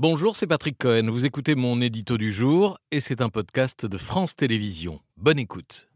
[0.00, 1.10] Bonjour, c'est Patrick Cohen.
[1.10, 5.00] Vous écoutez mon édito du jour et c'est un podcast de France Télévisions.
[5.16, 5.88] Bonne écoute.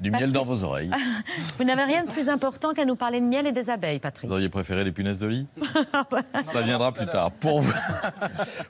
[0.00, 0.90] Du miel dans vos oreilles.
[1.56, 4.28] Vous n'avez rien de plus important qu'à nous parler de miel et des abeilles, Patrick.
[4.28, 5.46] Vous auriez préféré les punaises de lit
[6.42, 7.32] Ça viendra plus tard.
[7.32, 7.72] Pour vous,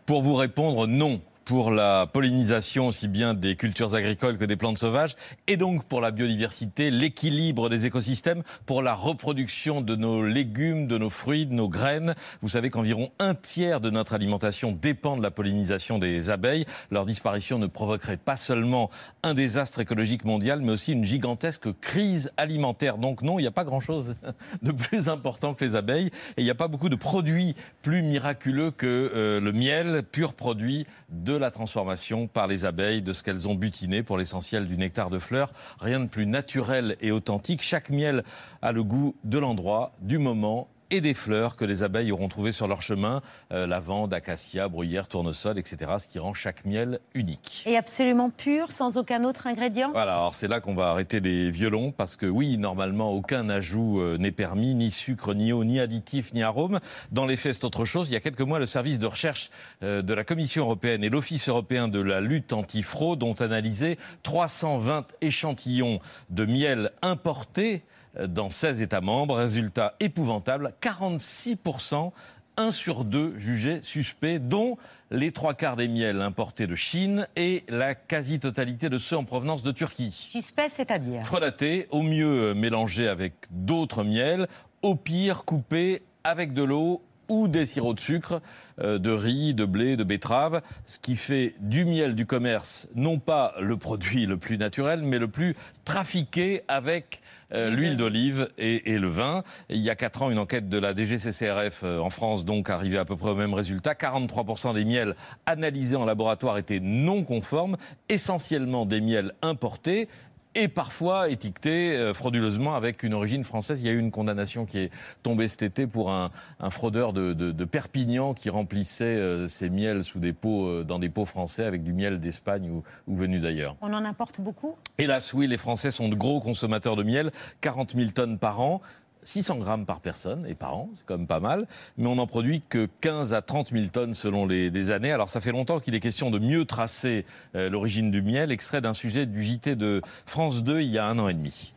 [0.06, 4.78] pour vous répondre, non pour la pollinisation aussi bien des cultures agricoles que des plantes
[4.78, 5.14] sauvages,
[5.46, 10.98] et donc pour la biodiversité, l'équilibre des écosystèmes, pour la reproduction de nos légumes, de
[10.98, 12.14] nos fruits, de nos graines.
[12.40, 16.64] Vous savez qu'environ un tiers de notre alimentation dépend de la pollinisation des abeilles.
[16.90, 18.90] Leur disparition ne provoquerait pas seulement
[19.22, 22.98] un désastre écologique mondial, mais aussi une gigantesque crise alimentaire.
[22.98, 24.14] Donc non, il n'y a pas grand-chose
[24.62, 28.02] de plus important que les abeilles, et il n'y a pas beaucoup de produits plus
[28.02, 33.12] miraculeux que euh, le miel, pur produit de de la transformation par les abeilles de
[33.12, 35.52] ce qu'elles ont butiné pour l'essentiel du nectar de fleurs.
[35.80, 37.62] Rien de plus naturel et authentique.
[37.62, 38.22] Chaque miel
[38.62, 42.52] a le goût de l'endroit, du moment et des fleurs que les abeilles auront trouvées
[42.52, 47.62] sur leur chemin, euh, lavande, acacia, bruyère, tournesol, etc., ce qui rend chaque miel unique.
[47.66, 49.90] Et absolument pur, sans aucun autre ingrédient?
[49.92, 54.00] Voilà, alors c'est là qu'on va arrêter les violons, parce que oui, normalement, aucun ajout
[54.00, 56.80] euh, n'est permis, ni sucre, ni eau, ni additif, ni arôme.
[57.12, 58.10] Dans les faits, c'est autre chose.
[58.10, 59.50] Il y a quelques mois, le service de recherche
[59.82, 65.06] euh, de la Commission européenne et l'Office européen de la lutte anti-fraude ont analysé 320
[65.20, 67.82] échantillons de miel importés
[68.28, 69.36] dans 16 États membres.
[69.36, 72.12] Résultat épouvantable, 46%,
[72.56, 74.76] 1 sur 2 jugés suspects, dont
[75.10, 79.62] les trois quarts des miels importés de Chine et la quasi-totalité de ceux en provenance
[79.62, 80.12] de Turquie.
[80.12, 84.46] Suspect, c'est-à-dire Frelatés, au mieux mélangés avec d'autres miels,
[84.82, 88.40] au pire coupés avec de l'eau ou des sirops de sucre,
[88.80, 93.18] euh, de riz, de blé, de betterave, ce qui fait du miel du commerce non
[93.18, 98.98] pas le produit le plus naturel, mais le plus trafiqué avec euh, l'huile d'olive et,
[98.98, 99.42] le vin.
[99.68, 102.98] il y a quatre ans, une enquête de la DGCCRF euh, en France donc arrivait
[102.98, 103.92] à peu près au même résultat.
[103.92, 105.14] 43% des miels
[105.46, 107.76] analysés en laboratoire étaient non conformes,
[108.08, 110.08] essentiellement des miels importés
[110.54, 113.80] et parfois étiqueté euh, frauduleusement avec une origine française.
[113.80, 114.90] Il y a eu une condamnation qui est
[115.22, 116.30] tombée cet été pour un,
[116.70, 121.24] fraudeur de, Perpignan qui remplissait euh, ses miels sous des pots, euh, dans des pots
[121.24, 123.76] français avec du miel d'Espagne ou, ou venu d'ailleurs.
[123.80, 124.76] On en importe beaucoup?
[124.98, 128.80] Hélas, oui, les Français sont de gros consommateurs de miel, 40 000 tonnes par an.
[129.24, 132.26] 600 grammes par personne et par an, c'est quand même pas mal, mais on n'en
[132.26, 135.12] produit que 15 à 30 000 tonnes selon les, années.
[135.12, 137.24] Alors ça fait longtemps qu'il est question de mieux tracer
[137.54, 141.06] euh, l'origine du miel, extrait d'un sujet du JT de France 2 il y a
[141.06, 141.72] un an et demi.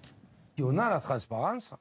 [0.58, 1.74] Si on a la transparence,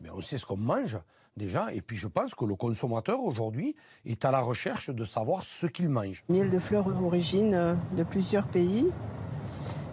[0.00, 0.98] mais on sait ce qu'on mange
[1.36, 5.44] déjà, et puis je pense que le consommateur aujourd'hui est à la recherche de savoir
[5.44, 6.24] ce qu'il mange.
[6.28, 8.86] Miel de fleurs d'origine euh, de plusieurs pays.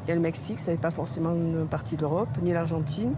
[0.06, 3.14] Il y a le Mexique, ça n'est pas forcément une partie d'Europe, ni l'Argentine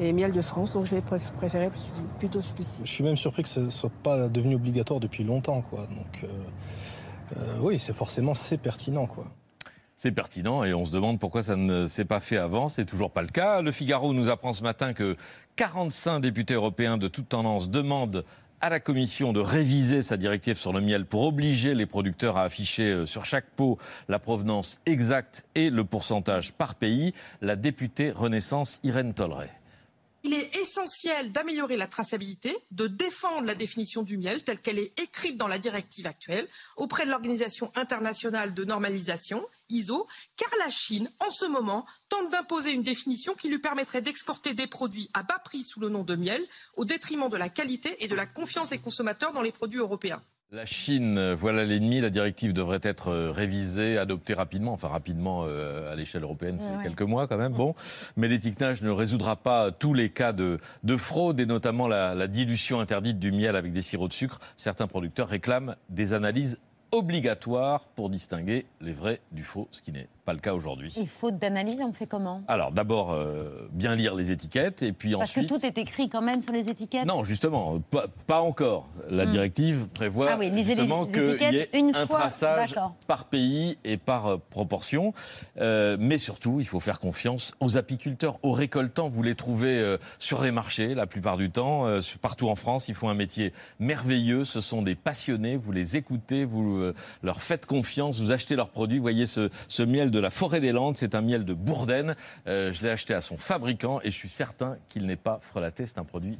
[0.00, 1.70] et miel de France, donc je vais préférer
[2.18, 2.82] plutôt celui-ci.
[2.84, 5.86] Je suis même surpris que ce ne soit pas devenu obligatoire depuis longtemps, quoi.
[5.86, 9.26] Donc euh, euh, oui, c'est forcément c'est pertinent, quoi.
[9.96, 12.68] C'est pertinent et on se demande pourquoi ça ne s'est pas fait avant.
[12.68, 13.62] C'est toujours pas le cas.
[13.62, 15.16] Le Figaro nous apprend ce matin que
[15.56, 18.24] 45 députés européens de toute tendance demandent
[18.60, 22.42] à la Commission de réviser sa directive sur le miel pour obliger les producteurs à
[22.42, 23.78] afficher euh, sur chaque pot
[24.08, 27.14] la provenance exacte et le pourcentage par pays.
[27.40, 29.50] La députée Renaissance Irène Tolleret.
[30.26, 34.98] Il est essentiel d'améliorer la traçabilité, de défendre la définition du miel telle qu'elle est
[34.98, 40.06] écrite dans la directive actuelle auprès de l'Organisation internationale de normalisation, ISO,
[40.38, 44.66] car la Chine, en ce moment, tente d'imposer une définition qui lui permettrait d'exporter des
[44.66, 46.42] produits à bas prix sous le nom de miel,
[46.76, 50.22] au détriment de la qualité et de la confiance des consommateurs dans les produits européens.
[50.54, 52.00] La Chine, voilà l'ennemi.
[52.00, 54.72] La directive devrait être euh, révisée, adoptée rapidement.
[54.72, 57.54] Enfin, rapidement euh, à l'échelle européenne, c'est quelques mois quand même.
[57.54, 57.74] Bon,
[58.16, 60.60] mais l'étiquetage ne résoudra pas tous les cas de,
[60.96, 64.38] fraude et notamment la, la dilution interdite du miel avec des sirops de sucre.
[64.56, 66.60] Certains producteurs réclament des analyses
[66.94, 70.94] obligatoires pour distinguer les vrais du faux, ce qui n'est pas le cas aujourd'hui.
[70.98, 72.42] Et faute d'analyse, on fait comment?
[72.48, 75.48] Alors d'abord, euh, bien lire les étiquettes et puis ensuite...
[75.48, 77.04] Parce que tout est écrit quand même sur les étiquettes?
[77.04, 77.80] Non, justement,
[78.26, 78.88] pas, encore.
[79.10, 79.30] La hmm.
[79.30, 82.74] directive prévoit ah justement qu'il y ait un fois, traçage
[83.06, 85.12] par pays et par euh, proportion.
[85.58, 89.08] Euh, mais surtout, il faut faire confiance aux apiculteurs, aux récoltants.
[89.08, 91.86] Vous les trouvez sur les marchés la plupart du temps,
[92.22, 92.88] partout en France.
[92.88, 94.44] Ils font un métier merveilleux.
[94.44, 95.56] Ce sont des passionnés.
[95.56, 96.83] Vous les écoutez, vous
[97.22, 98.98] leur faites confiance, vous achetez leurs produits.
[98.98, 100.96] Vous voyez ce, ce miel de la forêt des Landes.
[100.96, 102.16] C'est un miel de Bourdaine.
[102.46, 105.86] Euh, je l'ai acheté à son fabricant et je suis certain qu'il n'est pas frelaté.
[105.86, 106.38] C'est un produit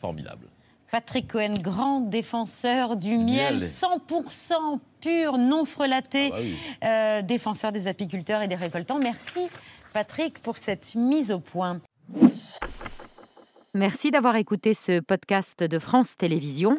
[0.00, 0.46] formidable.
[0.90, 7.88] Patrick Cohen, grand défenseur du miel, 100% pur, non frelaté, ah bah euh, défenseur des
[7.88, 9.00] apiculteurs et des récoltants.
[9.00, 9.48] Merci
[9.92, 11.80] Patrick pour cette mise au point.
[13.74, 16.78] Merci d'avoir écouté ce podcast de France Télévisions.